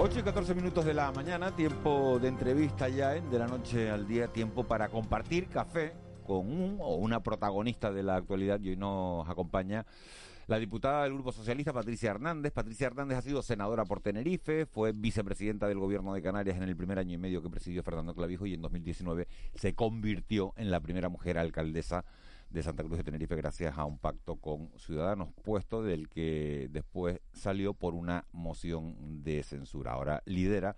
[0.00, 3.90] 8 y 14 minutos de la mañana, tiempo de entrevista ya en De la Noche
[3.90, 5.92] al Día, tiempo para compartir café
[6.24, 9.84] con un o una protagonista de la actualidad y hoy nos acompaña
[10.46, 12.52] la diputada del Grupo Socialista, Patricia Hernández.
[12.52, 16.76] Patricia Hernández ha sido senadora por Tenerife, fue vicepresidenta del Gobierno de Canarias en el
[16.76, 20.78] primer año y medio que presidió Fernando Clavijo y en 2019 se convirtió en la
[20.78, 22.04] primera mujer alcaldesa
[22.50, 27.20] de Santa Cruz de Tenerife gracias a un pacto con Ciudadanos, puesto del que después
[27.32, 29.92] salió por una moción de censura.
[29.92, 30.76] Ahora lidera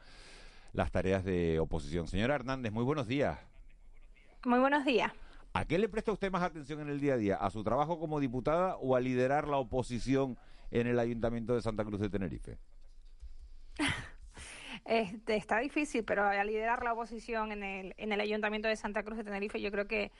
[0.72, 2.06] las tareas de oposición.
[2.08, 3.38] Señora Hernández, muy buenos días.
[4.44, 5.12] Muy buenos días.
[5.52, 7.36] ¿A qué le presta usted más atención en el día a día?
[7.36, 10.38] ¿A su trabajo como diputada o a liderar la oposición
[10.70, 12.58] en el Ayuntamiento de Santa Cruz de Tenerife?
[14.86, 19.02] Este, está difícil, pero a liderar la oposición en el, en el Ayuntamiento de Santa
[19.02, 20.10] Cruz de Tenerife yo creo que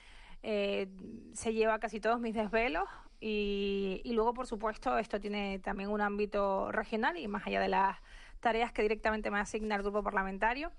[0.43, 0.87] eh,
[1.33, 2.89] se lleva casi todos mis desvelos
[3.19, 7.69] y, y luego, por supuesto, esto tiene también un ámbito regional y más allá de
[7.69, 7.97] las
[8.39, 10.71] tareas que directamente me asigna el grupo parlamentario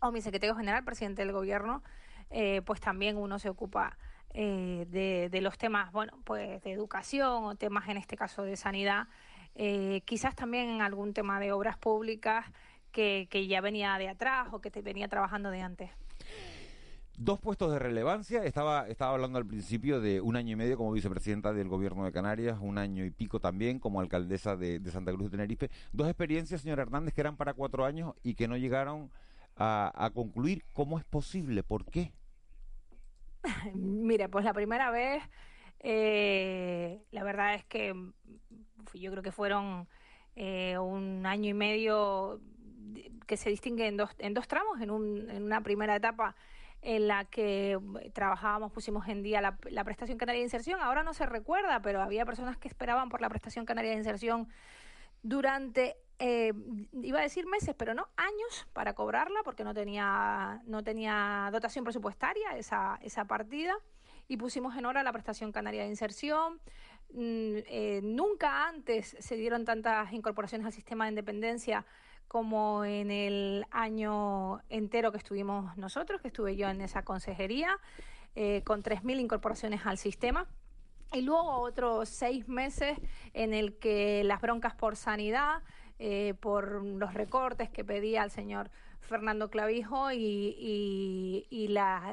[0.00, 1.82] o mi secretario general, presidente del gobierno,
[2.30, 3.96] eh, pues también uno se ocupa
[4.34, 4.86] eh,
[5.30, 9.08] de, los temas, bueno, pues de educación o temas en este caso de sanidad,
[9.54, 12.44] eh, quizás también algún tema de obras públicas
[12.92, 15.90] que, que ya venía de atrás o que te venía trabajando de antes.
[17.18, 18.44] Dos puestos de relevancia.
[18.44, 22.12] Estaba, estaba hablando al principio de un año y medio como vicepresidenta del Gobierno de
[22.12, 25.70] Canarias, un año y pico también como alcaldesa de, Santa Cruz de Tenerife.
[25.92, 29.10] Dos experiencias, señor Hernández, que eran para cuatro años y que no llegaron
[29.56, 30.64] a, a concluir.
[30.74, 31.62] ¿Cómo es posible?
[31.62, 32.12] ¿Por qué?
[33.74, 35.22] Mire, pues la primera vez,
[35.80, 37.94] eh, la verdad es que
[38.94, 39.88] yo creo que fueron
[40.34, 42.40] eh, un año y medio
[43.26, 46.36] que se distingue en dos, en dos tramos, en, un, en una primera etapa
[46.86, 47.76] en la que
[48.12, 50.80] trabajábamos, pusimos en día la, la, prestación canaria de inserción.
[50.80, 54.48] Ahora no se recuerda, pero había personas que esperaban por la prestación canaria de inserción
[55.20, 56.52] durante, eh,
[57.02, 61.82] iba a decir meses, pero no años para cobrarla, porque no tenía, no tenía dotación
[61.82, 63.74] presupuestaria esa, esa partida.
[64.28, 66.60] Y pusimos en hora la prestación canaria de inserción.
[67.10, 71.84] Mm, eh, nunca antes se dieron tantas incorporaciones al sistema de independencia
[72.28, 77.78] como en el año entero que estuvimos nosotros, que estuve yo en esa consejería,
[78.34, 80.46] eh, con 3.000 incorporaciones al sistema.
[81.12, 82.98] Y luego otros seis meses
[83.32, 85.62] en el que las broncas por sanidad,
[85.98, 88.70] eh, por los recortes que pedía el señor
[89.00, 91.46] Fernando Clavijo y,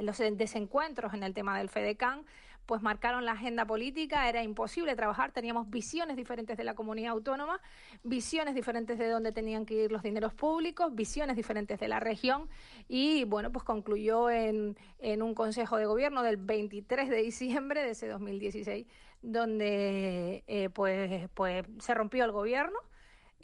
[0.02, 2.24] los desencuentros en el tema del FEDECAN,
[2.66, 7.60] pues marcaron la agenda política, era imposible trabajar, teníamos visiones diferentes de la comunidad autónoma,
[8.04, 12.50] visiones diferentes de dónde tenían que ir los dineros públicos, visiones diferentes de la región
[12.88, 17.92] y bueno, pues concluyó en, en un Consejo de Gobierno del 23 de diciembre de
[17.92, 18.88] ese 2016,
[19.22, 22.80] donde eh, pues, pues se rompió el gobierno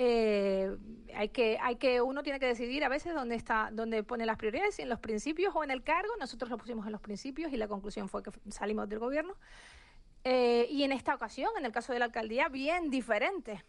[0.01, 0.77] eh,
[1.13, 4.37] hay que, hay que, uno tiene que decidir a veces dónde está, dónde pone las
[4.37, 6.13] prioridades, si en los principios o en el cargo.
[6.17, 9.35] Nosotros lo pusimos en los principios y la conclusión fue que salimos del gobierno.
[10.23, 13.63] Eh, y en esta ocasión, en el caso de la alcaldía, bien diferente.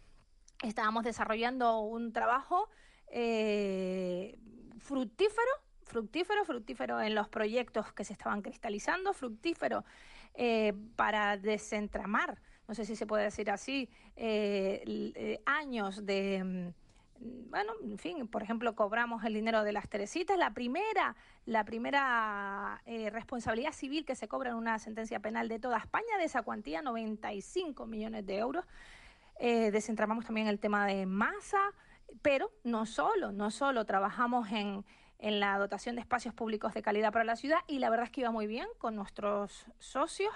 [0.63, 2.69] Estábamos desarrollando un trabajo
[3.07, 4.39] eh,
[4.79, 5.51] fructífero,
[5.83, 9.83] fructífero, fructífero en los proyectos que se estaban cristalizando, fructífero
[10.95, 12.39] para desentramar
[12.71, 18.29] no sé si se puede decir así, eh, eh, años de mm, bueno, en fin,
[18.29, 24.05] por ejemplo, cobramos el dinero de las Teresitas, la primera, la primera eh, responsabilidad civil
[24.05, 28.25] que se cobra en una sentencia penal de toda España, de esa cuantía, 95 millones
[28.25, 28.63] de euros.
[29.37, 31.73] Eh, desentramamos también el tema de masa,
[32.21, 34.85] pero no solo, no solo trabajamos en,
[35.19, 38.11] en la dotación de espacios públicos de calidad para la ciudad y la verdad es
[38.11, 40.31] que iba muy bien con nuestros socios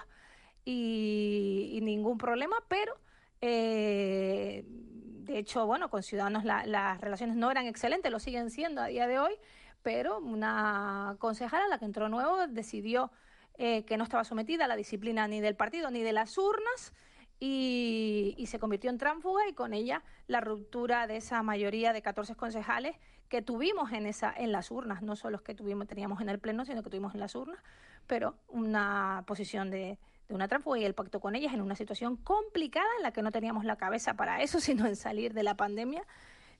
[0.66, 2.92] y, ningún problema, pero
[3.40, 8.82] eh, de hecho, bueno, con Ciudadanos la, las relaciones no eran excelentes, lo siguen siendo
[8.82, 9.34] a día de hoy,
[9.82, 13.12] pero una concejala, la que entró nuevo, decidió
[13.56, 16.92] eh, que no estaba sometida a la disciplina ni del partido ni de las urnas
[17.38, 22.02] y, y, se convirtió en tránfuga y con ella la ruptura de esa mayoría de
[22.02, 22.96] 14 concejales
[23.28, 26.40] que tuvimos en esa en las urnas, no solo los que tuvimos teníamos en el
[26.40, 27.58] pleno, sino que tuvimos en las urnas,
[28.06, 32.16] pero una posición de, de una trampa y el pacto con ellas en una situación
[32.16, 35.56] complicada en la que no teníamos la cabeza para eso, sino en salir de la
[35.56, 36.04] pandemia.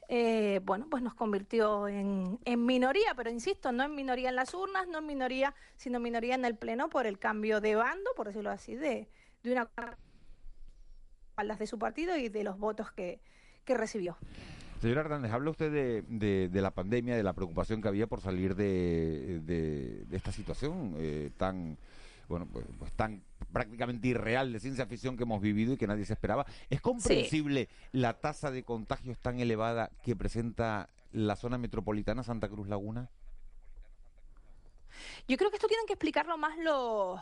[0.08, 4.54] Eh, bueno, pues nos convirtió en, en, minoría, pero insisto, no en minoría en las
[4.54, 8.28] urnas, no en minoría, sino minoría en el Pleno por el cambio de bando, por
[8.28, 9.08] decirlo así, de,
[9.42, 9.68] de una
[11.58, 13.20] de su partido y de los votos que,
[13.64, 14.16] que recibió.
[14.80, 18.20] Señora Hernández, habla usted de, de, de, la pandemia, de la preocupación que había por
[18.20, 21.78] salir de, de esta situación eh, tan
[22.28, 26.04] bueno, pues, pues, tan prácticamente irreal de ciencia ficción que hemos vivido y que nadie
[26.04, 26.46] se esperaba.
[26.68, 27.88] ¿Es comprensible sí.
[27.92, 33.08] la tasa de contagios tan elevada que presenta la zona metropolitana Santa Cruz Laguna?
[35.28, 37.20] Yo creo que esto tienen que explicarlo más los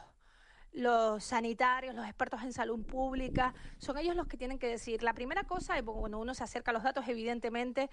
[0.75, 5.03] los sanitarios, los expertos en salud pública, son ellos los que tienen que decir.
[5.03, 7.89] La primera cosa, cuando uno se acerca a los datos, evidentemente,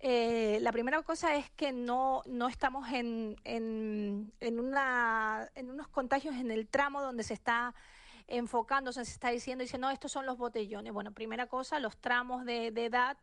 [0.00, 5.86] eh, la primera cosa es que no, no estamos en, en, en, una, en unos
[5.88, 7.72] contagios en el tramo donde se está
[8.26, 10.92] enfocándose, se está diciendo, dice, no, estos son los botellones.
[10.92, 13.16] Bueno, primera cosa, los tramos de, de edad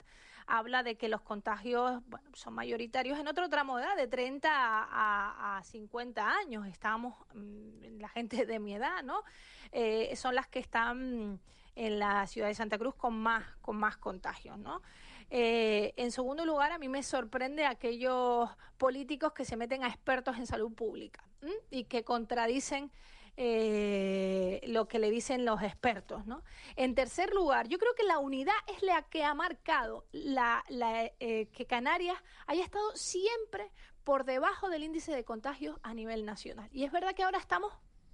[0.52, 2.02] habla de que los contagios
[2.34, 6.68] son mayoritarios en otro tramo de edad, de 30 a, a 50 años.
[6.68, 9.24] Estamos, mmm, la gente de mi edad, ¿no?
[9.72, 11.40] Eh, son las que están
[11.76, 14.82] en la ciudad de Santa Cruz con más, con más contagios, ¿no?
[15.30, 20.38] Eh, en segundo lugar, a mí me sorprende aquellos políticos que se meten a expertos
[20.38, 21.24] en salud pública
[21.70, 22.92] y que contradicen
[23.38, 26.26] eh, lo que le dicen los expertos.
[26.26, 26.44] ¿no?
[26.76, 31.48] En tercer lugar, yo creo que la unidad es la que ha marcado la, eh,
[31.54, 32.18] que Canarias
[32.48, 33.72] haya estado siempre
[34.04, 36.70] por debajo del índice de contagios a nivel nacional.
[36.72, 37.74] Y es verdad que ahora estamos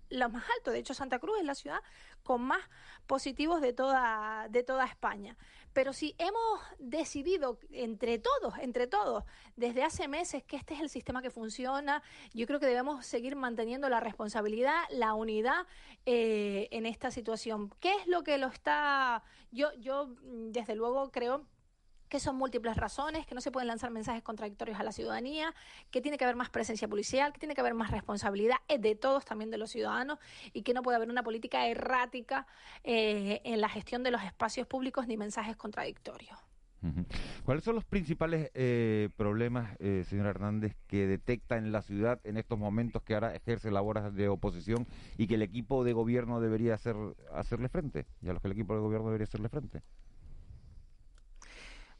[0.10, 0.74] los más altos.
[0.74, 1.82] De hecho, Santa Cruz es la ciudad
[2.24, 2.62] con más
[3.06, 5.38] positivos de toda, de toda España.
[5.74, 9.24] Pero si hemos decidido entre todos, entre todos,
[9.56, 12.02] desde hace meses que este es el sistema que funciona,
[12.34, 15.66] yo creo que debemos seguir manteniendo la responsabilidad, la unidad
[16.06, 17.72] eh, en esta situación.
[17.80, 19.24] ¿Qué es lo que lo está?
[19.52, 21.46] Yo, yo desde luego creo
[22.08, 25.54] que son múltiples razones, que no se pueden lanzar mensajes contradictorios a la ciudadanía,
[25.92, 29.26] que tiene que haber más presencia policial, que tiene que haber más responsabilidad de todos,
[29.26, 30.20] también de los ciudadanos,
[30.54, 32.48] y que no puede haber una política errática
[32.84, 36.38] eh, en la gestión de los espacios públicos ni mensajes contradictorios.
[37.44, 42.58] ¿Cuáles son los principales eh, problemas, eh, Hernández, que detecta en la ciudad en estos
[42.58, 44.88] momentos que ahora ejerce labores de oposición
[45.18, 46.96] y que el equipo de gobierno debería hacer,
[47.34, 48.06] hacerle frente?
[48.22, 49.82] Y a los que el equipo de gobierno debería hacerle frente.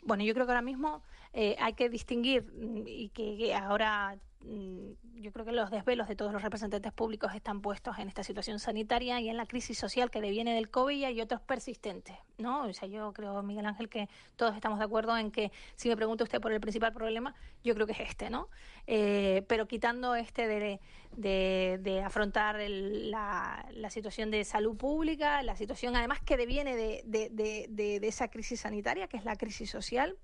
[0.08, 2.46] Bueno, yo creo que ahora mismo eh, hay que distinguir
[2.86, 7.62] y que, que ahora yo creo que los desvelos de todos los representantes públicos están
[7.62, 11.22] puestos en esta situación sanitaria y en la crisis social que deviene del COVID y
[11.22, 12.64] otros persistentes, ¿no?
[12.64, 15.98] O sea, yo creo, Miguel Ángel, que todos estamos de acuerdo en que si me
[15.98, 18.48] pregunta usted por el principal problema, yo creo que es este, ¿no?
[18.86, 26.38] Eh, pero quitando este de, afrontar la, situación de salud pública, la situación además que
[26.38, 30.18] deviene de, de esa crisis sanitaria, que es la crisis social,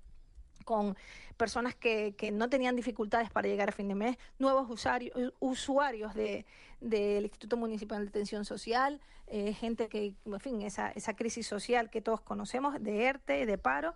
[0.64, 0.96] con
[1.36, 6.14] personas que, que, no tenían dificultades para llegar a fin de mes, nuevos usuarios, usuarios
[6.14, 6.44] del
[6.80, 11.90] de, Instituto Municipal de Atención Social, eh, gente que, en fin, esa, esa crisis social
[11.90, 13.94] que todos conocemos, de ERTE, de paro.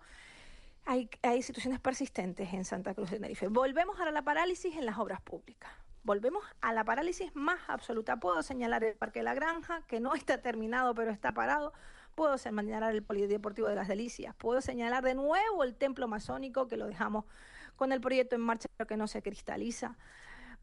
[0.84, 3.48] Hay, hay situaciones persistentes en Santa Cruz de Tenerife.
[3.48, 5.70] Volvemos a la parálisis en las obras públicas.
[6.02, 8.16] Volvemos a la parálisis más absoluta.
[8.16, 11.74] Puedo señalar el Parque de la Granja, que no está terminado, pero está parado
[12.18, 16.76] puedo señalar el Polideportivo de las Delicias, puedo señalar de nuevo el templo masónico que
[16.76, 17.24] lo dejamos
[17.76, 19.96] con el proyecto en marcha pero que no se cristaliza,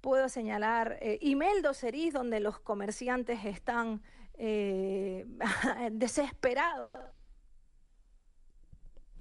[0.01, 4.01] puedo señalar eh, Imeldo Ceris donde los comerciantes están
[4.33, 5.25] eh,
[5.93, 6.91] desesperados.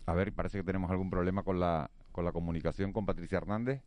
[0.06, 3.80] A ver, parece que tenemos algún problema con la, con la comunicación con Patricia Hernández.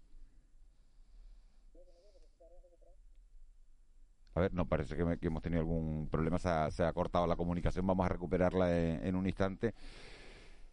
[4.38, 6.94] A ver, no, parece que, me, que hemos tenido algún problema, se ha, se ha,
[6.94, 9.74] cortado la comunicación, vamos a recuperarla en, en un instante.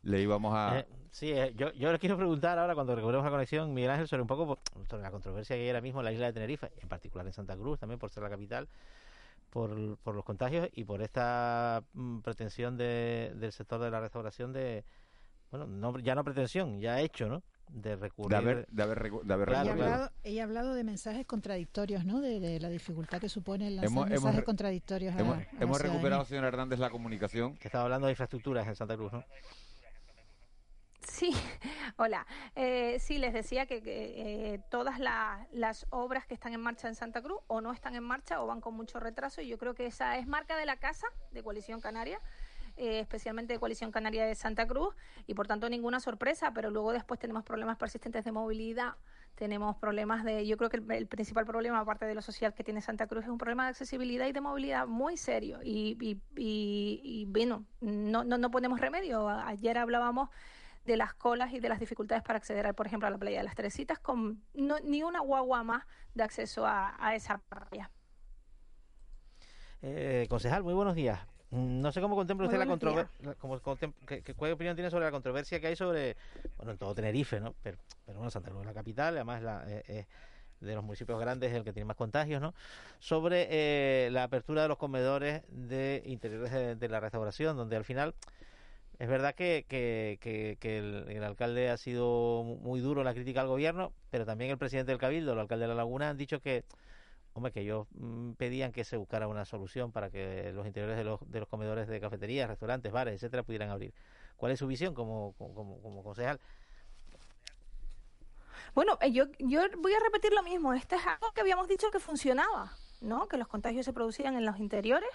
[0.02, 0.80] Le íbamos a...
[0.80, 4.06] Eh, sí, eh, yo, yo le quiero preguntar ahora, cuando recuperemos la conexión, Miguel Ángel,
[4.06, 4.58] sobre un poco
[4.90, 7.32] sobre la controversia que hay ahora mismo en la isla de Tenerife, en particular en
[7.32, 8.68] Santa Cruz, también por ser la capital,
[9.48, 14.52] por, por los contagios y por esta mm, pretensión de, del sector de la restauración
[14.52, 14.84] de...
[15.50, 17.42] Bueno, no, ya no pretensión, ya hecho, ¿no?
[17.68, 18.30] De recurrir.
[18.30, 22.04] De haber, de haber, de haber ella, ha hablado, ella ha hablado de mensajes contradictorios,
[22.04, 22.20] ¿no?
[22.20, 25.14] De, de la dificultad que suponen los mensajes hemos, contradictorios.
[25.18, 27.56] Hemos, a, a hemos recuperado, señor Hernández, la comunicación.
[27.56, 29.24] Que estaba hablando de infraestructuras en Santa Cruz, ¿no?
[31.08, 31.30] Sí,
[31.96, 32.26] hola.
[32.56, 36.88] Eh, sí, les decía que, que eh, todas la, las obras que están en marcha
[36.88, 39.58] en Santa Cruz o no están en marcha o van con mucho retraso y yo
[39.58, 42.20] creo que esa es marca de la casa de Coalición Canaria
[42.76, 44.94] eh, especialmente de Coalición Canaria de Santa Cruz,
[45.26, 48.94] y por tanto ninguna sorpresa, pero luego después tenemos problemas persistentes de movilidad,
[49.34, 52.80] tenemos problemas de, yo creo que el, principal problema, aparte de lo social que tiene
[52.80, 57.26] Santa Cruz, es un problema de accesibilidad y de movilidad muy serio, y, y, y,
[57.26, 59.28] bueno, no, no, no ponemos remedio.
[59.28, 60.30] Ayer hablábamos
[60.84, 63.44] de las colas y de las dificultades para acceder, por ejemplo, a la playa de
[63.44, 67.90] las Teresitas, con ni una guagua más de acceso a, esa playa.
[69.82, 71.20] Eh, concejal, muy buenos días.
[71.50, 75.60] Mm, no sé cómo contempla usted la controversia, qué, qué, opinión tiene sobre la controversia
[75.60, 76.16] que hay sobre,
[76.56, 77.54] bueno, en todo Tenerife, ¿no?
[77.62, 80.06] Pero, pero bueno, Santa Cruz es la capital, además la, eh,
[80.60, 82.54] de los municipios grandes es el que tiene más contagios, ¿no?
[82.98, 88.14] Sobre eh, la apertura de los comedores de interiores de, la restauración, donde al final
[88.98, 93.48] es verdad que, que, que, el, alcalde ha sido muy duro en la crítica al
[93.48, 96.64] gobierno, pero también el presidente del Cabildo, el alcalde de La Laguna, han dicho que,
[97.34, 101.04] hombre, que ellos mm, pedían que se buscara una solución para que los interiores de
[101.04, 103.92] los, de los comedores de cafeterías, restaurantes, bares, etcétera, pudieran abrir.
[104.36, 106.40] ¿Cuál es su visión como, como, como concejal?
[108.74, 110.72] Bueno, eh, yo, yo voy a repetir lo mismo.
[110.74, 113.28] Este es algo que habíamos dicho que funcionaba, ¿no?
[113.28, 115.10] Que los contagios se producían en los interiores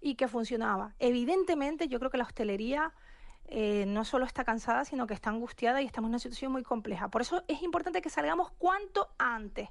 [0.00, 0.94] y que funcionaba.
[0.98, 2.92] Evidentemente, yo creo que la hostelería
[3.46, 6.62] eh, no solo está cansada, sino que está angustiada y estamos en una situación muy
[6.62, 7.08] compleja.
[7.08, 9.68] Por eso es importante que salgamos cuanto antes.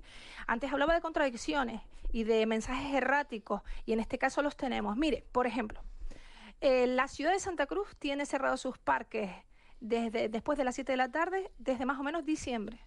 [0.48, 4.96] Antes hablaba de contradicciones y de mensajes erráticos, y en este caso los tenemos.
[4.96, 5.82] Mire, por ejemplo,
[6.62, 9.32] eh, la ciudad de Santa Cruz tiene cerrados sus parques
[9.82, 12.80] desde después de las 7 de la tarde, desde más o menos diciembre.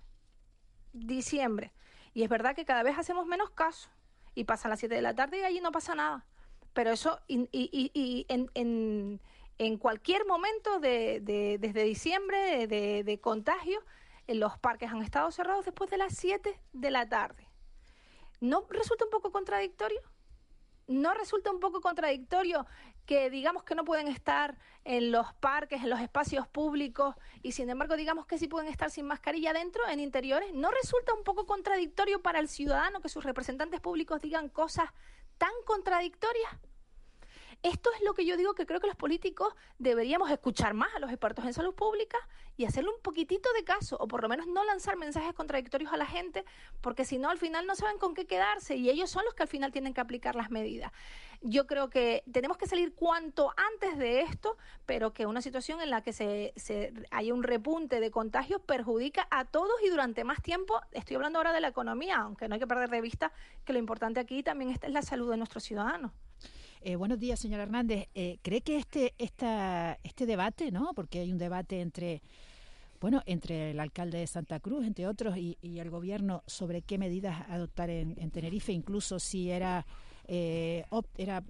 [0.94, 1.72] Diciembre.
[2.14, 3.90] Y es verdad que cada vez hacemos menos caso.
[4.34, 6.24] Y pasan las 7 de la tarde y allí no pasa nada.
[6.72, 9.20] Pero eso, y, y, en, en,
[9.78, 11.20] cualquier momento de,
[11.60, 13.82] desde diciembre de, de contagio,
[14.28, 17.48] los parques han estado cerrados después de las 7 de la tarde.
[18.40, 20.00] ¿No resulta un poco contradictorio?
[20.88, 22.66] ¿No resulta un poco contradictorio
[23.06, 27.70] que digamos que no pueden estar en los parques, en los espacios públicos y sin
[27.70, 30.52] embargo digamos que sí pueden estar sin mascarilla dentro, en interiores?
[30.52, 34.90] ¿No resulta un poco contradictorio para el ciudadano que sus representantes públicos digan cosas
[35.38, 36.50] tan contradictorias.
[37.66, 41.00] Esto es lo que yo digo que creo que los políticos deberíamos escuchar más a
[41.00, 42.16] los expertos en salud pública
[42.56, 45.96] y hacerle un poquitito de caso, o por lo menos no lanzar mensajes contradictorios a
[45.96, 46.44] la gente,
[46.80, 49.42] porque si no, al final no saben con qué quedarse y ellos son los que
[49.42, 50.92] al final tienen que aplicar las medidas.
[51.40, 54.56] Yo creo que tenemos que salir cuanto antes de esto,
[54.86, 59.26] pero que una situación en la que se, se haya un repunte de contagios perjudica
[59.32, 60.80] a todos y durante más tiempo.
[60.92, 63.32] Estoy hablando ahora de la economía, aunque no hay que perder de vista
[63.64, 66.12] que lo importante aquí también es la salud de nuestros ciudadanos.
[66.82, 68.08] Eh, buenos días, señor Hernández.
[68.14, 70.92] Eh, ¿Cree que este, esta, este debate, ¿no?
[70.94, 72.22] porque hay un debate entre,
[73.00, 77.44] bueno, entre el alcalde de Santa Cruz, entre otros, y, el gobierno sobre qué medidas
[77.48, 79.86] adoptar en, Tenerife, incluso si era,
[80.28, 80.84] eh,
[81.16, 81.42] era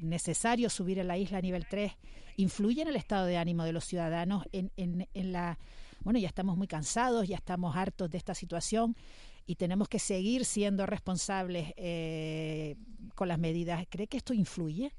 [0.00, 1.92] necesario subir a la isla a nivel 3,
[2.36, 5.58] influye en el estado de ánimo de los ciudadanos, en, en, en la...
[6.00, 8.96] Bueno, ya estamos muy cansados, ya estamos hartos de esta situación
[9.48, 12.76] y tenemos que seguir siendo responsables eh,
[13.14, 13.86] con las medidas.
[13.88, 14.94] ¿Cree que esto influye?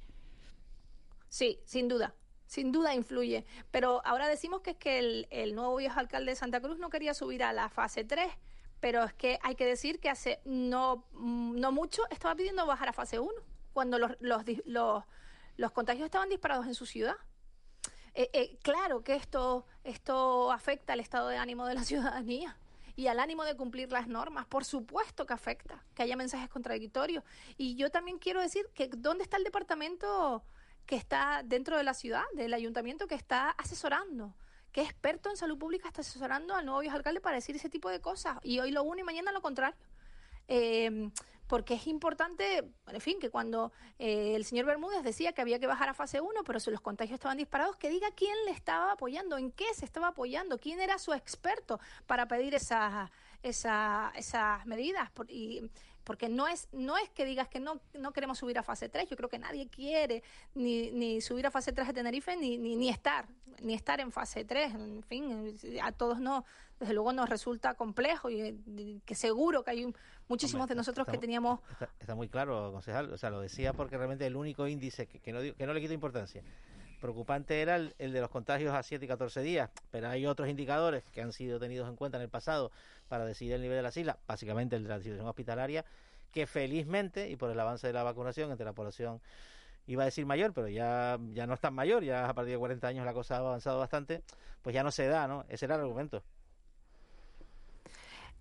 [1.30, 2.16] Sí, sin duda.
[2.48, 3.46] Sin duda influye.
[3.70, 7.14] Pero ahora decimos que es que el, nuevo viejo alcalde de Santa Cruz no quería
[7.14, 8.28] subir a la fase 3
[8.80, 12.94] pero es que hay que decir que hace no, no mucho estaba pidiendo bajar a
[12.94, 13.32] fase 1,
[13.74, 15.04] cuando los, los, los,
[15.58, 17.18] los contagios estaban disparados en su ciudad.
[18.14, 22.58] Eh, eh, claro que esto, esto afecta al estado de ánimo de la ciudadanía
[23.00, 24.46] y al ánimo de cumplir las normas.
[24.46, 27.24] Por supuesto que afecta, que haya mensajes contradictorios.
[27.56, 30.44] Y yo también quiero decir que dónde está el departamento
[30.86, 34.36] que está dentro de la ciudad, del ayuntamiento, que está asesorando,
[34.74, 38.02] que experto en salud pública está asesorando al nuevo alcalde para decir ese tipo de
[38.02, 38.38] cosas.
[38.44, 39.78] Y hoy lo uno y mañana lo contrario.
[40.50, 41.10] Eh,
[41.50, 45.66] porque es importante, en fin, que cuando eh, el señor Bermúdez decía que había que
[45.66, 48.92] bajar a fase 1, pero si los contagios estaban disparados, que diga quién le estaba
[48.92, 53.10] apoyando, en qué se estaba apoyando, quién era su experto para pedir esas,
[53.42, 55.10] esas medidas.
[55.28, 55.64] y
[56.10, 59.08] porque no es no es que digas que no, no queremos subir a fase 3,
[59.08, 60.24] yo creo que nadie quiere
[60.56, 63.28] ni, ni subir a fase 3 de Tenerife ni, ni, ni estar,
[63.62, 66.46] ni estar en fase 3, en fin, a todos no,
[66.80, 69.94] desde luego nos resulta complejo y, que seguro que hay
[70.28, 71.60] muchísimos de nosotros que teníamos...
[72.00, 75.32] Está, muy claro, concejal, o sea, lo decía porque realmente el único índice que, que,
[75.32, 76.42] no, que no le quito importancia
[77.00, 80.50] preocupante era el, el, de los contagios a 7 y 14 días, pero hay otros
[80.50, 82.72] indicadores que han sido tenidos en cuenta en el pasado
[83.08, 85.86] para decidir el nivel de las islas, básicamente el de la situación hospitalaria,
[86.32, 89.20] que felizmente, y por el avance de la vacunación entre la población,
[89.88, 92.60] iba a decir mayor, pero ya, ya no es tan mayor, ya a partir de
[92.60, 94.22] 40 años la cosa ha avanzado bastante,
[94.62, 95.46] pues ya no se da, ¿no?
[95.50, 96.22] Ese era el argumento.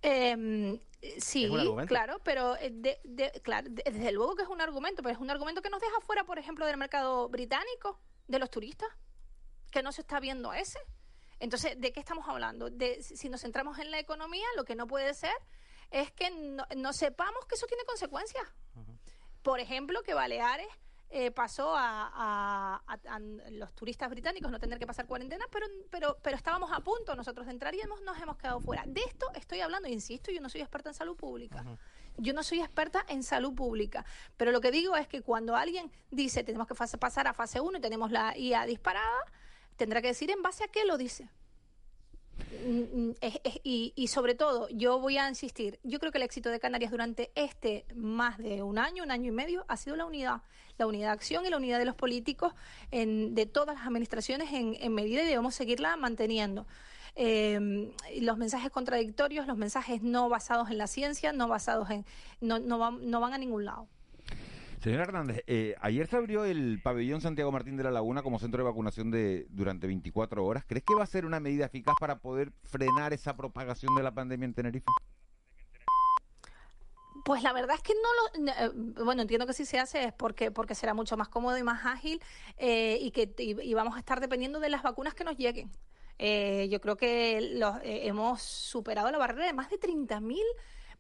[0.03, 0.79] Eh,
[1.19, 1.51] sí,
[1.87, 5.63] claro, pero eh, de, claro, desde luego que es un argumento, pero es un argumento
[5.63, 8.89] que nos deja fuera, por ejemplo, del mercado británico de los turistas,
[9.71, 10.79] que no se está viendo ese.
[11.41, 12.71] Entonces, ¿de qué estamos hablando?
[12.71, 15.35] De, si nos centramos en la economía, lo que no puede ser
[15.91, 18.45] es que no, sepamos que eso tiene consecuencias.
[19.43, 20.69] Por ejemplo, que Baleares
[21.11, 22.83] eh, pasó a,
[23.51, 27.47] los turistas británicos no tener que pasar cuarentena, pero, pero, pero estábamos a punto nosotros
[27.47, 28.85] de entrar y hemos, nos hemos quedado fuera.
[28.87, 31.65] De esto estoy hablando, insisto, yo no soy experta en salud pública.
[32.19, 34.05] Yo no soy experta en salud pública,
[34.37, 37.79] pero lo que digo es que cuando alguien dice tenemos que pasar a fase 1
[37.79, 39.25] y tenemos la IA disparada,
[39.77, 41.31] tendrá que decir en base a qué lo dice.
[42.67, 43.15] Mm, mm,
[43.63, 47.31] y, sobre todo, yo voy a insistir, yo creo que el éxito de Canarias durante
[47.35, 50.43] este más de un año, un año y medio, ha sido la unidad,
[50.77, 52.55] la unidad de acción y la unidad de los políticos
[52.91, 56.67] en, de todas las administraciones en, en medida y debemos seguirla manteniendo.
[57.15, 62.05] Eh, los mensajes contradictorios, los mensajes no basados en la ciencia, no basados en,
[62.41, 63.89] no, no, van, no van a ningún lado.
[64.81, 68.63] Señor Hernández, eh, ayer se abrió el pabellón Santiago Martín de la Laguna como centro
[68.63, 70.65] de vacunación de durante 24 horas.
[70.67, 74.13] ¿Crees que va a ser una medida eficaz para poder frenar esa propagación de la
[74.13, 74.87] pandemia en Tenerife?
[77.25, 78.71] Pues la verdad es que no lo, eh,
[79.05, 81.85] bueno, entiendo que si se hace es porque porque será mucho más cómodo y más
[81.85, 82.23] ágil
[82.57, 85.71] eh, y que y, vamos a estar dependiendo de las vacunas que nos lleguen.
[86.19, 90.39] Yo creo que los, hemos superado la barrera de más de 30.000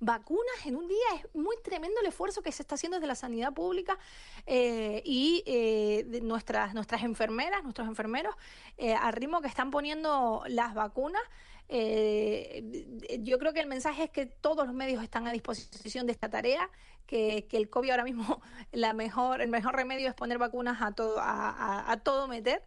[0.01, 1.07] vacunas en un día.
[1.17, 3.99] Es muy tremendo el esfuerzo que se está haciendo desde la sanidad pública
[4.47, 8.35] eh, y eh, nuestras, enfermeras, nuestros enfermeros,
[8.77, 11.23] eh, al ritmo que están poniendo las vacunas.
[11.69, 16.29] yo creo que el mensaje es que todos los medios están a disposición de esta
[16.29, 16.71] tarea,
[17.07, 18.41] que, el COVID ahora mismo
[18.73, 22.63] la mejor, el mejor remedio es poner vacunas a todo, a, a todo meter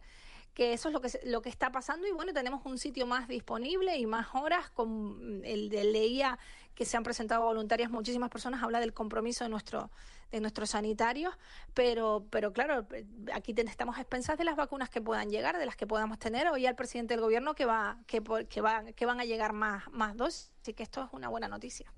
[0.54, 3.28] que eso es lo que lo que está pasando y bueno tenemos un sitio más
[3.28, 6.38] disponible y más horas con el de leía
[6.74, 9.90] que se han presentado voluntarias muchísimas personas habla del compromiso de nuestro
[10.30, 11.34] de nuestros sanitarios
[11.74, 12.86] pero pero claro
[13.32, 16.48] aquí estamos expensas de las vacunas que puedan llegar de las que podamos tener.
[16.48, 19.90] Hoy al presidente del gobierno que va que, que va que van a llegar más
[19.90, 21.92] más dosis así que esto es una buena noticia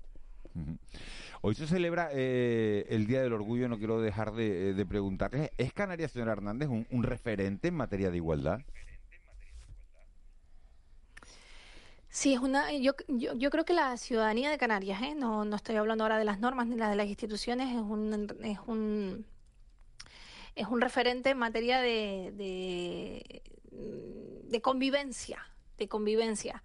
[1.47, 5.73] Hoy se celebra eh, el Día del Orgullo, no quiero dejar de, eh, preguntarles, ¿es
[5.73, 8.61] Canarias, señora Hernández, un, referente en materia de igualdad?
[12.09, 15.13] Sí, es una, yo, yo, creo que la ciudadanía de Canarias, ¿eh?
[15.13, 18.57] no, no estoy hablando ahora de las normas ni de las instituciones, es un, es
[18.65, 19.27] un,
[20.55, 23.43] es un referente en materia de, de,
[24.49, 25.45] de convivencia,
[25.77, 26.63] de convivencia.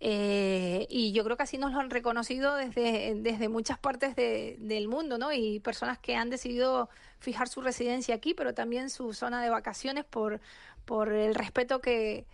[0.00, 4.88] Eh, y yo creo que así nos lo han reconocido desde, desde muchas partes del
[4.88, 5.32] mundo, ¿no?
[5.32, 10.04] Y personas que han decidido fijar su residencia aquí, pero también su zona de vacaciones
[10.04, 10.40] por,
[10.84, 12.26] por el respeto que,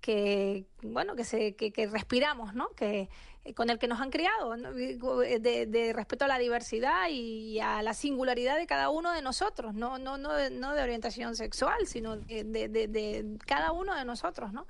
[0.00, 3.08] que bueno que se que, respiramos no que
[3.54, 7.94] con el que nos han criado de, de, respeto a la diversidad y a la
[7.94, 12.16] singularidad de cada uno de nosotros no no no de, no de orientación sexual sino
[12.16, 14.66] de, de, cada uno de nosotros no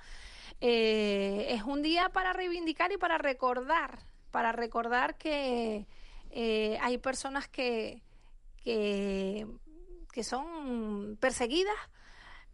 [0.61, 3.99] eh, es un día para reivindicar y para recordar,
[4.31, 5.87] para recordar que
[6.31, 8.03] eh, hay personas que,
[8.63, 9.47] que,
[10.23, 11.77] son perseguidas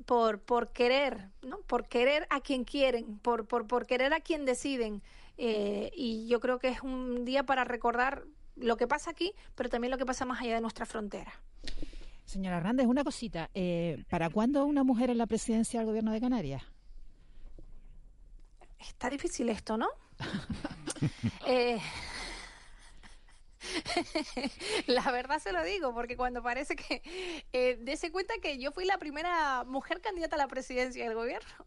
[0.05, 1.59] por, por querer, ¿no?
[1.61, 5.03] Por querer a quien quieren, por, por, por querer a quien deciden.
[5.38, 8.25] Eh, y yo creo que es un día para recordar
[8.57, 11.33] lo que pasa aquí, pero también lo que pasa más allá de nuestra frontera.
[12.25, 13.49] Señora Hernández, una cosita.
[14.09, 16.62] ¿Para cuándo una mujer en la presidencia del Gobierno de Canarias?
[18.88, 19.88] Está difícil esto, ¿no?
[21.47, 21.81] eh,
[24.87, 27.03] la verdad se lo digo, porque cuando parece que
[27.53, 31.66] eh, dese cuenta que yo fui la primera mujer candidata a la presidencia del gobierno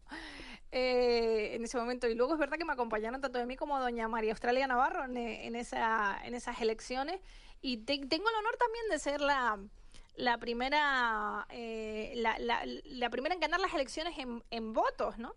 [0.72, 2.06] eh, en ese momento.
[2.08, 5.04] Y luego es verdad que me acompañaron tanto de mí como doña María Australia Navarro
[5.04, 7.20] en, esa, en esas elecciones.
[7.62, 9.58] Y tengo el honor también de ser la,
[10.16, 15.34] la primera eh, la, la, primera en ganar las elecciones en, en votos, ¿no?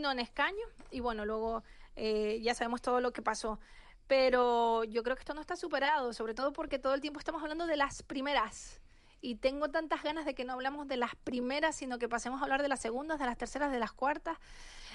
[0.00, 0.64] No en escaño.
[0.90, 1.62] Y bueno, luego
[1.96, 3.58] eh, ya sabemos todo lo que pasó.
[4.06, 7.42] Pero yo creo que esto no está superado, sobre todo porque todo el tiempo estamos
[7.42, 8.80] hablando de las primeras.
[9.20, 12.44] Y tengo tantas ganas de que no hablamos de las primeras, sino que pasemos a
[12.44, 14.36] hablar de las segundas, de las terceras, de las cuartas.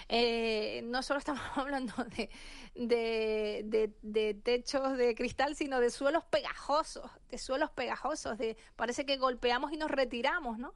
[0.09, 2.29] Eh, no solo estamos hablando de,
[2.75, 9.05] de, de, de, techos de cristal, sino de suelos pegajosos, de suelos pegajosos, de parece
[9.05, 10.73] que golpeamos y nos retiramos, ¿no?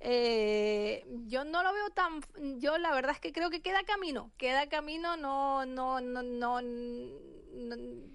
[0.00, 2.20] Eh, yo no lo veo tan,
[2.60, 6.60] yo la verdad es que creo que queda camino, queda camino, no, no, no, no,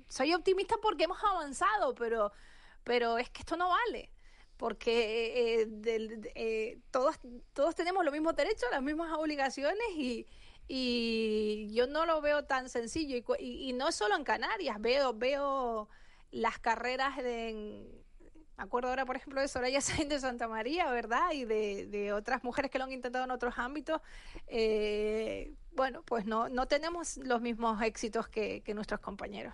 [0.08, 2.32] soy optimista porque hemos avanzado, pero,
[2.84, 4.12] pero es que esto no vale
[4.58, 5.67] porque eh,
[6.36, 7.19] eh, todos,
[7.54, 10.26] todos tenemos los mismos derechos, las mismas obligaciones y,
[10.69, 15.89] y yo no lo veo tan sencillo y, y, no solo en Canarias, veo, veo
[16.32, 18.03] las carreras de,
[18.58, 21.32] Me acuerdo ahora, por ejemplo, de Soraya Sainz de Santa María, ¿verdad?
[21.32, 24.02] Y de, de otras mujeres que lo han intentado en otros ámbitos.
[24.48, 29.54] Eh, bueno, pues no, no tenemos los mismos éxitos que, nuestros compañeros.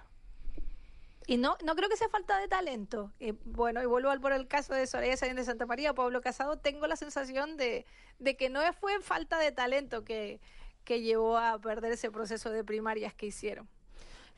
[1.28, 3.12] Y no, no creo que sea falta de talento.
[3.20, 6.22] Eh, bueno, y vuelvo al por el caso de Soraya Sainz de Santa María, Pablo
[6.22, 7.86] Casado, tengo la sensación de,
[8.18, 10.42] de que no fue falta de talento que,
[10.84, 13.70] que llevó a perder ese proceso de primarias que hicieron.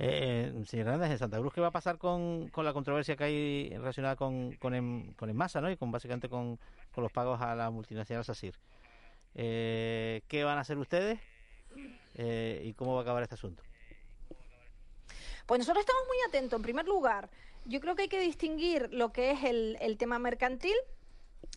[0.04, 3.16] Eh, eh señor Hernández, en Santa Cruz, ¿qué va a pasar con, con la controversia
[3.16, 5.70] que hay relacionada con, con, en, con Enmasa, ¿no?
[5.70, 6.58] Y con básicamente con,
[6.92, 8.56] con los pagos a la multinacional SACIR.
[9.36, 11.20] Eh, ¿Qué van a hacer ustedes?
[12.16, 13.62] Eh, ¿Y cómo va a acabar este asunto?
[15.46, 16.58] Pues nosotros estamos muy atentos.
[16.58, 17.30] En primer lugar,
[17.66, 20.76] yo creo que hay que distinguir lo que es el, el tema mercantil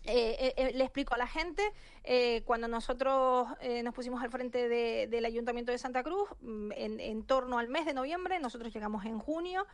[0.07, 1.63] eh, eh, eh, le explico a la gente,
[2.03, 6.73] eh, cuando nosotros eh, nos pusimos al frente de, del Ayuntamiento de Santa Cruz, mm,
[6.73, 9.67] en, en, torno al mes de noviembre, nosotros llegamos en junio,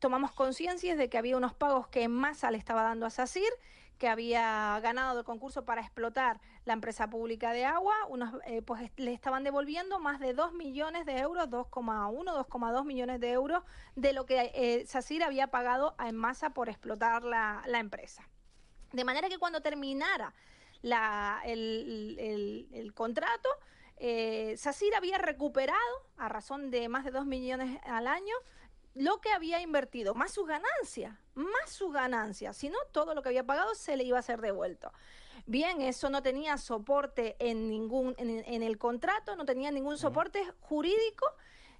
[0.00, 3.52] tomamos conciencia de que había unos pagos que en masa le estaba dando a SACIR,
[3.98, 8.32] que había ganado el concurso para explotar la empresa pública de agua, unos,
[8.64, 13.64] pues le estaban devolviendo más de 2 millones de euros, 2,1, 2,2 millones de euros
[13.96, 18.28] de lo que SACIR había pagado a Enmasa por explotar la empresa.
[18.92, 20.34] De manera que cuando terminara
[20.82, 23.48] la, el, el, el, contrato,
[23.96, 28.34] eh, SACIR había recuperado, a razón de más de 2 millones al año,
[28.94, 33.28] lo que había invertido, más su ganancia, más su ganancia, si no, todo lo que
[33.28, 34.92] había pagado se le iba a ser devuelto.
[35.46, 40.44] Bien, eso no tenía soporte en ningún en, en el contrato, no tenía ningún soporte
[40.60, 41.26] jurídico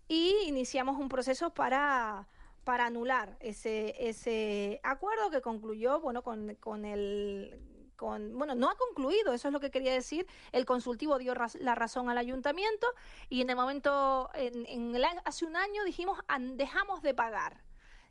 [0.06, 2.28] y iniciamos un proceso para
[2.68, 7.59] para anular ese, ese acuerdo que concluyó, bueno, con, con el
[7.96, 10.26] con, bueno, no ha concluido, eso es lo que quería decir.
[10.52, 12.87] El consultivo dio raz la razón al ayuntamiento
[13.31, 16.18] y en el momento, en, en el, hace un año dijimos,
[16.57, 17.64] dejamos de pagar.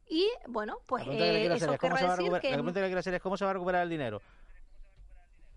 [0.08, 2.50] Y bueno, pues eh, eso es, querrá decir que...
[2.50, 4.24] La pregunta que quiero hacer es cómo se va a recuperar el dinero.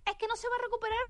[0.05, 1.07] Es que no se va a recuperar.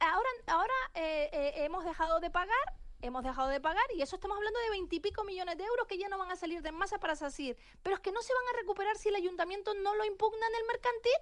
[0.00, 4.36] Ahora, ahora eh, eh, hemos dejado de pagar hemos dejado de pagar y eso estamos
[4.36, 7.16] hablando de veintipico millones de euros que ya no van a salir de masa para
[7.16, 7.56] SACIR.
[7.82, 10.54] Pero es que no se van a recuperar si el ayuntamiento no lo impugna en
[10.54, 11.12] el mercantil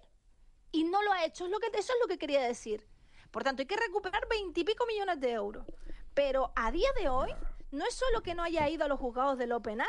[0.72, 1.44] y no lo ha hecho.
[1.44, 2.86] Es lo que, eso es lo que quería decir.
[3.30, 5.66] Por tanto, hay que recuperar veintipico millones de euros.
[6.14, 7.34] Pero a día de hoy
[7.70, 9.88] no es solo que no haya ido a los juzgados de lo penal,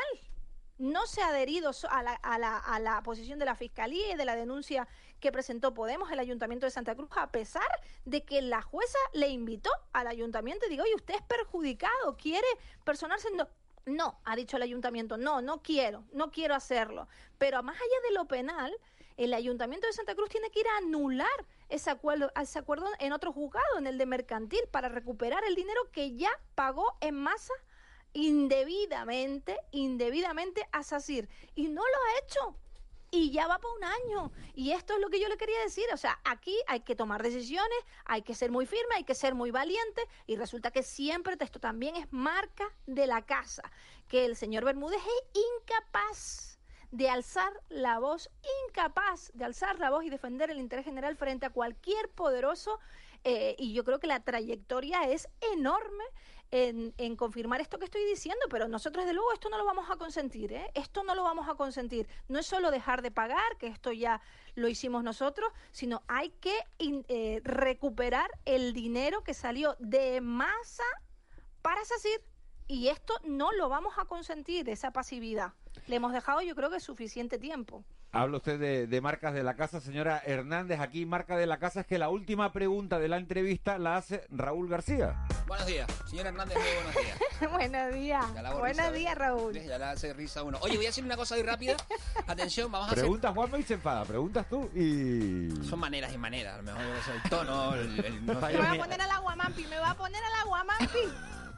[0.78, 4.16] no se ha adherido a la, a, la, a la, posición de la Fiscalía y
[4.16, 4.86] de la denuncia
[5.20, 7.66] que presentó Podemos, el Ayuntamiento de Santa Cruz, a pesar
[8.04, 12.46] de que la jueza le invitó al Ayuntamiento y digo, oye, usted es perjudicado, quiere
[12.84, 13.30] personarse...
[13.32, 13.48] No,
[13.86, 17.08] no, ha dicho el Ayuntamiento, no, no quiero, no quiero hacerlo.
[17.38, 18.76] Pero más allá de lo penal,
[19.16, 23.12] el Ayuntamiento de Santa Cruz tiene que ir a anular ese acuerdo, ese acuerdo en
[23.12, 27.54] otro juzgado, en el de mercantil, para recuperar el dinero que ya pagó en masa
[28.16, 31.28] indebidamente, indebidamente a SACIR.
[31.54, 32.56] Y no lo ha hecho.
[33.10, 34.32] Y ya va por un año.
[34.54, 35.84] Y esto es lo que yo le quería decir.
[35.92, 39.34] O sea, aquí hay que tomar decisiones, hay que ser muy firme, hay que ser
[39.34, 40.02] muy valiente.
[40.26, 43.70] Y resulta que siempre esto también es marca de la casa.
[44.08, 46.58] Que el señor Bermúdez es incapaz
[46.90, 48.30] de alzar la voz,
[48.68, 52.78] incapaz de alzar la voz y defender el interés general frente a cualquier poderoso.
[53.24, 56.04] Eh, y yo creo que la trayectoria es enorme
[56.50, 59.90] en, en, confirmar esto que estoy diciendo, pero nosotros desde luego esto no lo vamos
[59.90, 60.70] a consentir, ¿eh?
[60.74, 62.08] esto no lo vamos a consentir.
[62.28, 64.20] No es solo dejar de pagar, que esto ya
[64.54, 70.84] lo hicimos nosotros, sino hay que in, eh, recuperar el dinero que salió de masa
[71.62, 72.22] para SACIR.
[72.68, 75.52] Y esto no lo vamos a consentir, esa pasividad.
[75.86, 77.84] Le hemos dejado yo creo que suficiente tiempo.
[78.12, 80.80] Habla usted de, de, marcas de la casa, señora Hernández.
[80.80, 84.26] Aquí marca de la casa es que la última pregunta de la entrevista la hace
[84.30, 85.26] Raúl García.
[85.46, 87.52] Buenos días, señora Hernández, muy buenos días.
[87.52, 88.58] buenos días.
[88.58, 89.52] Buenos días, Raúl.
[89.54, 90.58] Ya la hace risa uno.
[90.62, 91.76] Oye, voy a decir una cosa muy rápida.
[92.26, 93.04] Atención, vamos a hacer...
[93.04, 94.04] Preguntas Juanma y se enfada.
[94.04, 95.50] Preguntas tú y...
[95.68, 96.54] Son maneras y maneras.
[96.54, 98.04] A lo mejor es el tono, el...
[98.04, 98.34] el no...
[98.34, 100.98] Me va a poner al aguamampi, me va a poner al aguamampi.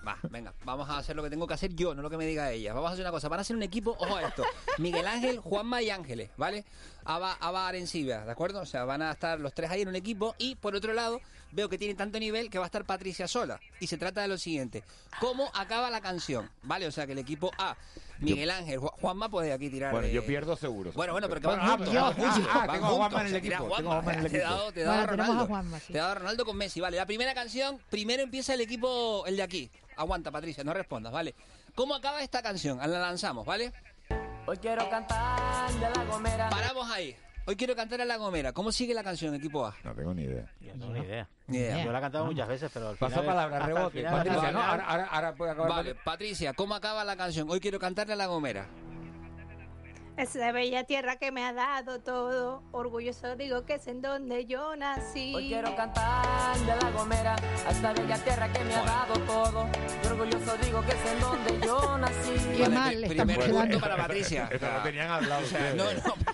[0.09, 2.25] Va, venga, vamos a hacer lo que tengo que hacer yo, no lo que me
[2.25, 2.73] diga ella.
[2.73, 4.43] Vamos a hacer una cosa, van a hacer un equipo, ojo a esto,
[4.79, 6.65] Miguel Ángel, Juanma y Ángeles, ¿vale?
[7.09, 8.61] Aba, Aba Arencibia, ¿de acuerdo?
[8.61, 11.23] O sea, van a estar los tres ahí en un equipo y por otro lado
[11.53, 13.59] veo que tiene tanto nivel que va a estar Patricia sola.
[13.81, 14.85] Y se trata de lo siguiente,
[15.19, 16.51] ¿cómo acaba la canción?
[16.65, 16.87] ¿Vale?
[16.87, 17.79] O sea, que el equipo A,
[18.19, 19.91] Miguel Ángel, Juanma puede aquí tirar...
[19.91, 20.93] Bueno, yo pierdo seguro.
[20.93, 21.95] Bueno, bueno, pero que van ah, juntos.
[21.95, 23.57] yo, van juntos, ah, van tengo a Juanma en el equipo.
[23.75, 24.55] Tengo a Juanma en el Te he equipo.
[24.55, 25.47] dado, te he dado Bueno, a tenemos a Ronaldo.
[25.47, 25.87] Juanma, sí.
[25.87, 26.97] Te he dado a Ronaldo con Messi, vale.
[26.99, 29.71] La primera canción, primero empieza el equipo, el de aquí.
[29.97, 31.35] Aguanta, Patricia, no respondas, ¿vale?
[31.75, 32.77] ¿Cómo acaba esta canción?
[32.79, 33.73] La lanzamos, ¿vale?
[34.49, 36.49] Hoy quiero cantar de la gomera.
[36.49, 37.15] Paramos ahí.
[37.47, 38.51] Hoy quiero cantar a la gomera.
[38.55, 39.77] ¿Cómo sigue la canción, equipo A?
[39.85, 40.51] No tengo ni idea.
[40.59, 41.29] Yo no tengo ni idea.
[41.49, 41.85] Ni idea.
[41.85, 43.13] Yo la he cantado muchas veces, pero al final...
[43.13, 43.99] Pasó palabra, rebote.
[43.99, 44.59] final- Patricia, vale, ¿no?
[44.61, 44.71] vale.
[44.71, 45.71] Ahora, ahora, ahora puede acabar.
[45.71, 47.47] Vale, Patricia, ¿cómo acaba la canción?
[47.51, 48.67] Hoy quiero cantarle a la gomera.
[50.17, 52.63] Esa bella tierra que me ha dado todo.
[52.73, 55.33] Orgulloso digo que es en donde yo nací.
[55.35, 59.69] Hoy quiero cantar de la gomera a esta bella tierra que me ha dado todo.
[60.03, 60.07] Y
[60.49, 62.57] orgulloso digo que es en donde yo nací.
[62.57, 64.49] Qué Vale, mal le estamos primer punto para Patricia.
[64.51, 65.75] Esto lo tenían hablado ustedes.
[65.77, 65.91] No, no,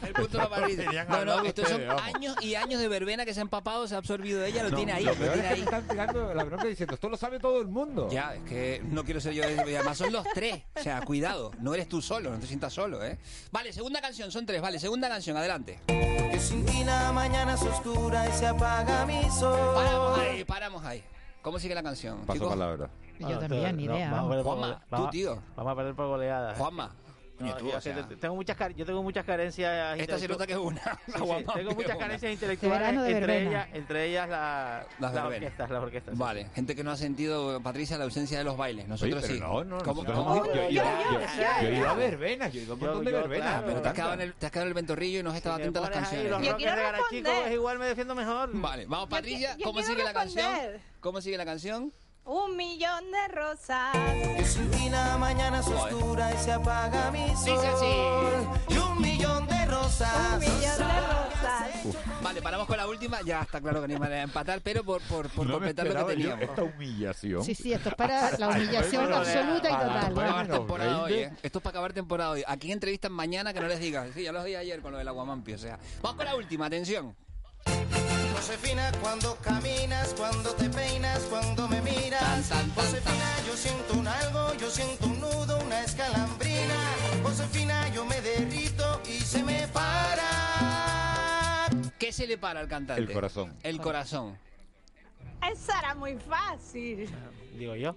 [0.07, 1.05] el punto para Patricia.
[1.09, 3.99] No, no, estos son años y años de verbena que se ha empapado, se ha
[3.99, 5.61] absorbido de ella, lo No, tiene ahí, lo lo, peor tiene es que ahí.
[5.61, 8.09] te están tirando la bronca diciendo, esto lo sabe todo el mundo.
[8.11, 9.45] Ya, es que no quiero ser yo.
[9.45, 10.63] Además son los tres.
[10.77, 13.19] O sea, cuidado, no eres tú solo, no te sientas solo, ¿eh?
[13.51, 14.61] Vale, segunda canción, son tres.
[14.61, 15.81] Vale, segunda canción, adelante.
[15.87, 19.75] Que sin ti la mañana es oscura y se apaga mi sol.
[19.75, 21.05] Paramos ahí, paramos ahí.
[21.43, 22.21] ¿Cómo sigue la canción?
[22.21, 22.49] Paso chicos?
[22.51, 22.89] palabra.
[23.19, 24.11] Yo Bueno, también, ni no, idea.
[24.11, 25.43] vamos Juanma, tú, vamos a- tío.
[25.57, 26.55] Vamos a perder por goleada.
[26.57, 26.95] Juanma.
[27.37, 29.99] Coño, No, tú, yo, o sea, que tengo muchas, yo tengo muchas carencias.
[29.99, 30.81] esta se nota que es una.
[31.07, 31.99] Sí, sí, Juanma, tengo muchas una.
[31.99, 36.15] carencias intelectuales, verano de entre ellas, entre ellas la- Las orquestas, las orquestas.
[36.15, 36.21] sí.
[36.21, 38.85] Vale, gente que no ha sentido, Patricia, la ausencia de los bailes.
[38.85, 39.41] Oye, Nosotros pero sí.
[39.41, 40.47] no, no, ¿Cómo- cómo?
[40.47, 40.83] yo, yo-
[41.89, 43.49] a verbenas, yo he ido a un montón de yo, verbenas.
[43.49, 43.67] claro.
[43.67, 45.37] Pero te has, quedado en el, te has quedado en el ventorrillo y no has
[45.37, 46.31] estado Si atento a las canciones.
[46.31, 47.49] los Yo quiero de Garachico, responder.
[47.49, 48.51] es igual me defiendo mejor.
[48.53, 50.49] Vale, vamos, Patricia, ¿cómo sigue la canción?
[51.01, 51.93] ¿Cómo sigue la canción?
[52.27, 53.93] Un millón de rosas.
[53.93, 54.43] Que
[54.77, 55.95] ti la mañana Joder.
[55.95, 57.45] oscura y se apaga mi sol.
[57.45, 58.75] Dice así.
[58.75, 60.11] Y un millón de rosas.
[60.33, 61.95] Un millón de rosas.
[62.23, 63.21] Vale, paramos con la última.
[63.21, 65.87] Ya está claro que no hay manera de empatar, pero por, por, por No completar
[65.87, 66.41] lo que yo teníamos.
[66.43, 67.45] esta humillación.
[67.45, 70.15] Sí, sí, esto es para la humillación absoluta y a Para total.
[70.15, 70.29] buena.
[70.31, 71.35] acabar temporada hoy, 20.
[71.35, 71.39] ¿eh?
[71.43, 72.43] Esto es para acabar temporada hoy.
[72.47, 74.09] Aquí entrevistan mañana que no les digas.
[74.15, 75.79] Sí, ya los di ayer con lo del aguamampi, o sea.
[76.01, 77.15] Vamos con la última, atención.
[78.47, 82.21] Josefina, cuando caminas, cuando te peinas, cuando me miras.
[82.21, 86.75] Tan, tan, tan, Josefina, yo siento un algo, yo siento un nudo, una escalambrina.
[87.23, 90.29] Josefina, yo me derrito y se me para.
[91.99, 93.01] ¿Qué se le para al cantante?
[93.01, 93.57] El corazón.
[93.63, 94.39] El corazón.
[95.51, 97.09] Esa era muy fácil.
[97.57, 97.97] Digo yo.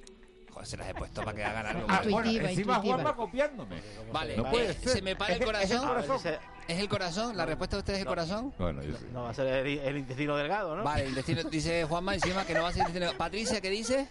[0.64, 1.88] Se las he puesto para que hagan algo.
[1.90, 2.02] Ah.
[2.06, 2.80] Intuitiva, bueno, encima intuitiva.
[2.80, 3.82] Juanma copiándome.
[4.14, 4.90] Vale, No puede eh, ser.
[4.90, 6.38] se me para el corazón.
[6.68, 7.38] ¿Es el corazón?
[7.38, 8.54] ¿La respuesta de ustedes es el corazón?
[8.60, 9.06] Bueno, yo sí.
[9.14, 10.84] No va a ser el, el intestino delgado, ¿no?
[10.84, 13.18] Vale, el destino, dice Juanma encima que no va a ser el destino.
[13.18, 14.08] Patricia, ¿qué dice?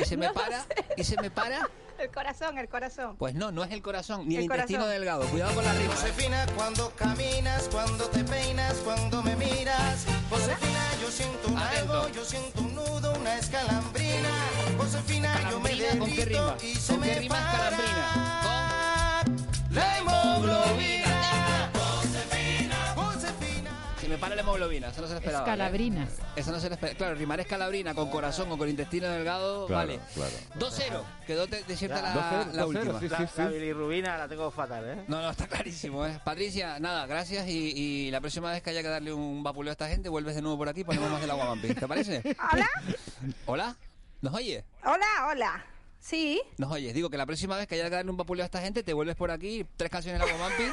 [0.00, 0.62] ¿Y se me No lo para?
[0.62, 0.68] sé.
[0.96, 1.68] ¿Y se me para?
[1.98, 3.16] El corazón, el corazón.
[3.18, 4.90] Pues no, no es el corazón, ni el, El intestino corazón.
[4.94, 5.26] delgado.
[5.28, 5.84] Cuidado con la rima.
[5.84, 5.96] ¿eh?
[5.96, 10.06] Josefina, cuando caminas, cuando te peinas, cuando me miras.
[10.30, 11.92] Josefina, yo siento un Atento.
[11.94, 14.30] algo, yo siento un nudo, una escalambrina.
[14.78, 16.56] Josefina, yo me Calambrina, ¿con qué derrito rima?
[16.62, 17.76] y se ¿Con qué me rima es para.
[17.76, 18.79] calambrina?
[19.70, 21.70] La hemoglobina.
[22.94, 23.70] Josefina.
[24.00, 25.44] Se me para la hemoglobina, eso no se lo esperaba.
[25.46, 25.50] ¿eh?
[25.50, 26.08] Escalabrinas.
[26.36, 26.98] Eso no se lo esperaba.
[26.98, 30.00] Claro, rimar escalabrina con corazón o con intestino delgado, Claro, vale.
[30.14, 30.32] claro.
[30.58, 32.98] 2-0, quedó de- desierta Ya, la, 2-0, la 2-0, última.
[33.00, 35.04] sí, La, sí, la bilirrubina la tengo fatal, ¿eh?
[35.06, 36.18] No, no, está clarísimo, ¿eh?
[36.24, 39.72] Patricia, nada, gracias y, y la próxima vez que haya que darle un vapuleo a
[39.72, 41.74] esta gente, vuelves de nuevo por aquí y ponemos más del agua vampi.
[41.74, 42.22] ¿Te parece?
[42.52, 42.68] ¿Hola?
[43.46, 43.76] ¿Hola?
[44.22, 44.64] ¿Nos oye?
[44.84, 45.64] Hola, hola.
[46.00, 46.40] Sí.
[46.56, 46.94] Nos oyes.
[46.94, 48.94] Digo que la próxima vez que haya que darle un vapuleo a esta gente, te
[48.94, 50.64] vuelves por aquí, tres canciones del agua vampi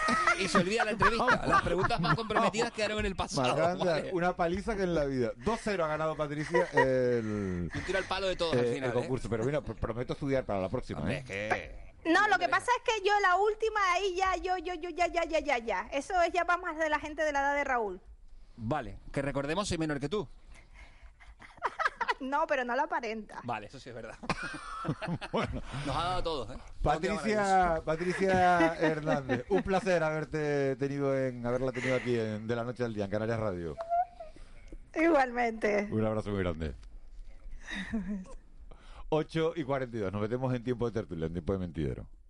[0.44, 1.46] y se olvida la entrevista.
[1.46, 3.56] Las preguntas más comprometidas quedaron en el Más pasado.
[3.56, 4.10] grande, ¿vale?
[4.14, 5.34] una paliza que en la vida.
[5.44, 8.90] 2-0 ha ganado Patricia el, Un tiro al palo de todos eh, al el final.
[8.90, 8.94] ¿eh?
[8.94, 9.30] concurso.
[9.30, 11.00] Pero mira, pr- prometo estudiar para la próxima.
[11.02, 11.20] Hombre, ¿eh?
[11.20, 11.88] es que...
[12.10, 15.08] No, lo que pasa es que yo la última ahí ya, yo, yo, yo, ya,
[15.08, 15.90] ya, ya, ya, ya.
[15.92, 18.00] Eso es ya va más de la gente de la edad de Raúl.
[18.56, 20.28] Vale, que recordemos soy menor que tú.
[22.20, 23.42] No, pero no la aparenta.
[23.44, 24.16] Vale, eso sí es verdad.
[25.32, 26.60] Bueno, Nos ha dado a todos, ¿eh?
[26.82, 32.84] Patricia, Patricia Hernández, un placer haberte tenido en, haberla tenido aquí en De la Noche
[32.84, 33.76] al Día en Canarias Radio.
[34.96, 35.88] Igualmente.
[35.92, 36.74] Un abrazo muy grande.
[39.10, 42.08] 8 y 42, nos metemos en tiempo de tertulia, en tiempo de mentidero.